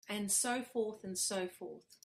[0.09, 1.97] And so forth and so forth.